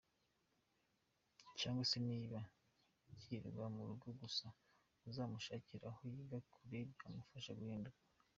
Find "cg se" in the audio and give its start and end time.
1.59-1.97